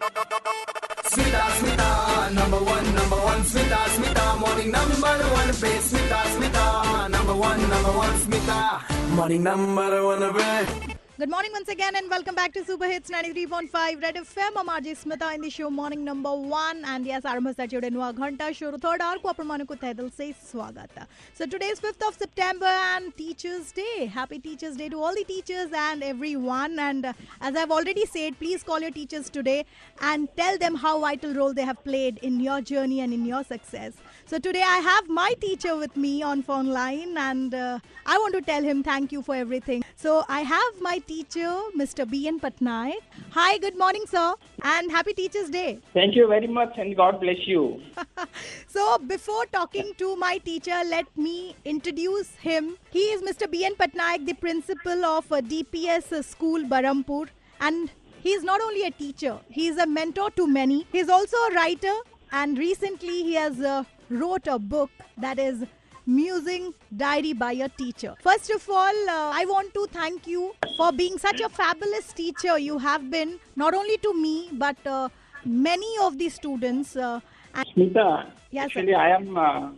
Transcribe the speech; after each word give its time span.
Smita, 0.00 1.42
Smita, 1.58 2.32
number 2.34 2.56
one, 2.56 2.94
number 2.94 3.16
one, 3.16 3.42
Smita, 3.42 3.76
Smita, 3.94 4.40
morning 4.40 4.70
number 4.70 4.94
one, 4.94 5.48
pay 5.60 5.78
Smita, 5.88 6.20
Smita, 6.34 7.10
number 7.10 7.34
one, 7.34 7.60
number 7.68 7.92
one, 7.92 8.14
Smita, 8.20 9.14
morning 9.14 9.42
number 9.42 10.04
one, 10.04 10.32
pay. 10.32 10.99
Good 11.19 11.29
morning 11.29 11.51
once 11.53 11.69
again 11.69 11.95
and 11.95 12.09
welcome 12.09 12.35
back 12.35 12.51
to 12.53 12.65
Super 12.65 12.87
Hits 12.89 13.09
93.5 13.09 14.01
Red 14.01 14.15
FM. 14.15 14.57
I'm 14.57 14.67
RJ 14.67 14.95
Smita 15.01 15.33
in 15.33 15.39
the 15.39 15.49
show 15.49 15.69
morning 15.69 16.03
number 16.03 16.33
one 16.35 16.83
and 16.85 17.05
yes, 17.05 17.23
आरंभ 17.23 17.55
से 17.55 17.67
जुड़े 17.67 17.89
नुआ 17.89 18.11
घंटा 18.11 18.51
शुरू 18.51 18.77
third 18.85 19.01
our 19.01 19.17
को 19.23 19.29
अपन 19.29 19.63
को 19.65 19.75
तहे 19.75 19.93
दिल 19.93 20.09
से 20.17 20.31
स्वागत 20.51 21.07
So 21.37 21.45
today 21.45 21.69
is 21.75 21.79
5th 21.79 22.07
of 22.07 22.15
September 22.15 22.65
and 22.65 23.15
Teachers 23.15 23.71
Day. 23.71 24.05
Happy 24.07 24.39
Teachers 24.39 24.75
Day 24.75 24.89
to 24.89 25.01
all 25.01 25.15
the 25.15 25.23
teachers 25.23 25.71
and 25.73 26.03
everyone 26.03 26.77
and 26.79 27.05
uh, 27.05 27.13
as 27.39 27.55
I've 27.55 27.71
already 27.71 28.05
said, 28.05 28.37
please 28.37 28.61
call 28.61 28.81
your 28.81 28.91
teachers 28.91 29.29
today 29.29 29.65
and 30.01 30.27
tell 30.35 30.57
them 30.57 30.75
how 30.75 30.99
vital 30.99 31.33
role 31.33 31.53
they 31.53 31.63
have 31.63 31.81
played 31.85 32.19
in 32.23 32.41
your 32.41 32.59
journey 32.59 32.99
and 32.99 33.13
in 33.13 33.25
your 33.25 33.43
success. 33.45 33.93
So 34.25 34.37
today 34.37 34.63
I 34.63 34.77
have 34.79 35.07
my 35.07 35.33
teacher 35.39 35.77
with 35.77 35.95
me 35.95 36.23
on 36.23 36.43
phone 36.43 36.67
line 36.67 37.17
and 37.17 37.53
uh, 37.53 37.79
I 38.05 38.17
want 38.17 38.33
to 38.33 38.41
tell 38.41 38.63
him 38.63 38.83
thank 38.83 39.11
you 39.11 39.21
for 39.21 39.35
everything. 39.35 39.83
So 40.00 40.24
I 40.30 40.40
have 40.40 40.80
my 40.80 40.96
teacher, 40.96 41.48
Mr. 41.78 42.10
B.N. 42.10 42.40
Patnaik. 42.40 43.00
Hi, 43.32 43.58
good 43.58 43.76
morning, 43.76 44.04
sir, 44.08 44.32
and 44.62 44.90
happy 44.90 45.12
Teachers' 45.12 45.50
Day. 45.50 45.80
Thank 45.92 46.16
you 46.16 46.26
very 46.26 46.46
much 46.46 46.78
and 46.78 46.96
God 46.96 47.20
bless 47.20 47.46
you. 47.46 47.82
So 48.66 48.96
before 48.96 49.44
talking 49.44 49.92
to 49.98 50.16
my 50.16 50.38
teacher, 50.38 50.78
let 50.86 51.04
me 51.18 51.54
introduce 51.66 52.30
him. 52.36 52.78
He 52.90 53.00
is 53.16 53.20
Mr. 53.20 53.50
B.N. 53.50 53.74
Patnaik, 53.74 54.24
the 54.24 54.32
principal 54.32 55.04
of 55.04 55.30
uh, 55.30 55.42
DPS 55.42 56.24
School, 56.24 56.64
Berhampur, 56.64 57.28
and 57.60 57.90
he 58.22 58.30
is 58.30 58.42
not 58.42 58.62
only 58.62 58.84
a 58.84 58.90
teacher, 58.90 59.38
he 59.50 59.68
is 59.68 59.76
a 59.76 59.86
mentor 59.86 60.30
to 60.30 60.46
many. 60.46 60.86
He 60.92 61.00
is 61.00 61.10
also 61.10 61.36
a 61.36 61.54
writer, 61.54 61.96
and 62.32 62.56
recently 62.56 63.22
he 63.22 63.34
has 63.34 63.60
uh, 63.60 63.84
wrote 64.08 64.46
a 64.46 64.58
book 64.58 64.90
that 65.18 65.38
is 65.38 65.66
Musing 66.06 66.72
Diary 66.96 67.32
by 67.32 67.52
a 67.52 67.68
Teacher. 67.68 68.14
First 68.22 68.50
of 68.50 68.68
all, 68.68 68.94
uh, 69.08 69.30
I 69.34 69.44
want 69.48 69.72
to 69.74 69.86
thank 69.92 70.26
you 70.26 70.54
for 70.76 70.92
being 70.92 71.18
such 71.18 71.40
a 71.40 71.48
fabulous 71.48 72.12
teacher 72.12 72.58
you 72.58 72.78
have 72.78 73.10
been, 73.10 73.38
not 73.56 73.74
only 73.74 73.96
to 73.98 74.14
me, 74.14 74.48
but 74.52 74.76
uh, 74.86 75.08
many 75.44 75.92
of 76.02 76.18
the 76.18 76.28
students. 76.28 76.96
Uh, 76.96 77.20
and 77.54 77.66
Smita, 77.76 78.30
Yes, 78.50 78.72
sir. 78.72 78.80
actually 78.80 78.94
I 78.94 79.10
am 79.10 79.36
uh, 79.36 79.70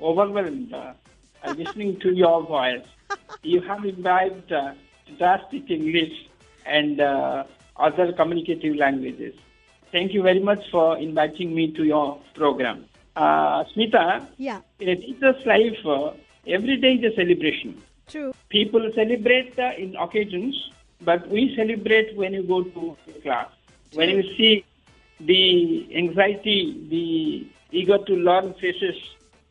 overwhelmed 0.00 0.72
uh, 0.72 0.92
uh, 1.44 1.54
listening 1.56 1.98
to 2.00 2.12
your 2.14 2.42
voice. 2.42 2.84
You 3.42 3.60
have 3.62 3.84
imbibed 3.84 4.52
uh, 4.52 4.74
fantastic 5.06 5.70
English 5.70 6.12
and 6.66 7.00
uh, 7.00 7.44
other 7.76 8.12
communicative 8.12 8.76
languages. 8.76 9.34
Thank 9.90 10.12
you 10.12 10.22
very 10.22 10.40
much 10.40 10.60
for 10.70 10.96
inviting 10.98 11.54
me 11.54 11.72
to 11.72 11.84
your 11.84 12.20
program. 12.34 12.86
Uh, 13.14 13.64
Smita, 13.64 14.26
yeah, 14.38 14.60
in 14.80 14.88
a 14.88 14.96
teacher's 14.96 15.44
life, 15.44 15.76
uh, 15.84 16.12
every 16.46 16.78
day 16.78 16.94
is 16.94 17.12
a 17.12 17.16
celebration. 17.16 17.80
true. 18.08 18.32
People 18.48 18.90
celebrate 18.94 19.58
uh, 19.58 19.72
in 19.76 19.96
occasions, 19.96 20.70
but 21.02 21.28
we 21.28 21.54
celebrate 21.54 22.16
when 22.16 22.32
you 22.32 22.42
go 22.42 22.62
to 22.62 22.96
class. 23.22 23.48
When 23.92 24.08
you 24.08 24.22
see 24.36 24.64
the 25.20 25.94
anxiety, 25.94 26.86
the 26.88 27.46
eager 27.70 27.98
to 27.98 28.14
learn 28.14 28.54
faces 28.54 28.96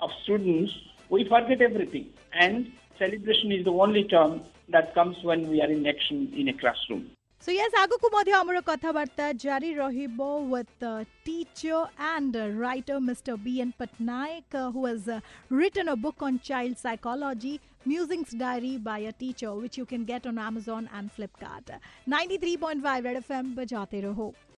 of 0.00 0.10
students, 0.22 0.72
we 1.08 1.24
forget 1.24 1.60
everything. 1.60 2.10
And 2.32 2.72
celebration 2.98 3.50
is 3.52 3.64
the 3.64 3.72
only 3.72 4.04
term 4.04 4.42
that 4.68 4.94
comes 4.94 5.16
when 5.22 5.48
we 5.48 5.60
are 5.62 5.70
in 5.70 5.86
action 5.86 6.32
in 6.36 6.48
a 6.48 6.52
classroom. 6.52 7.10
So, 7.40 7.52
yes, 7.52 7.70
aguku 7.72 8.08
modhya 8.12 8.40
amara 8.40 8.60
kathabarta 8.60 9.32
jari 9.42 9.72
rahibo 9.76 10.48
with 10.48 10.82
uh, 10.82 11.04
teacher 11.24 11.84
and 11.96 12.36
uh, 12.36 12.48
writer 12.48 12.98
Mr. 12.98 13.42
B.N. 13.42 13.72
Patnaik, 13.80 14.42
uh, 14.54 14.72
who 14.72 14.86
has 14.86 15.06
uh, 15.08 15.20
written 15.48 15.86
a 15.88 15.94
book 15.94 16.16
on 16.20 16.40
child 16.40 16.76
psychology, 16.76 17.60
Musings 17.86 18.32
Diary 18.32 18.76
by 18.76 18.98
a 18.98 19.12
Teacher, 19.12 19.54
which 19.54 19.78
you 19.78 19.86
can 19.86 20.04
get 20.04 20.26
on 20.26 20.36
Amazon 20.36 20.90
and 20.92 21.10
Flipkart. 21.14 21.78
93.5 22.08 23.04
Red 23.04 23.24
FM, 23.24 23.54
bajate 23.54 24.02
raho. 24.02 24.34